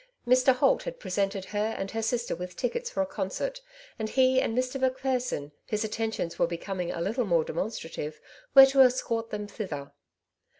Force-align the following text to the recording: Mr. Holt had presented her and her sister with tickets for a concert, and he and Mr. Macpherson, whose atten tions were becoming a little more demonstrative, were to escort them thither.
Mr. 0.25 0.55
Holt 0.59 0.81
had 0.81 0.99
presented 0.99 1.45
her 1.53 1.75
and 1.77 1.91
her 1.91 2.01
sister 2.01 2.35
with 2.35 2.55
tickets 2.55 2.89
for 2.89 3.03
a 3.03 3.05
concert, 3.05 3.61
and 3.99 4.09
he 4.09 4.41
and 4.41 4.57
Mr. 4.57 4.81
Macpherson, 4.81 5.51
whose 5.69 5.83
atten 5.85 6.09
tions 6.09 6.39
were 6.39 6.47
becoming 6.47 6.89
a 6.91 6.99
little 7.01 7.23
more 7.25 7.43
demonstrative, 7.43 8.19
were 8.55 8.65
to 8.65 8.81
escort 8.81 9.29
them 9.29 9.45
thither. 9.45 9.91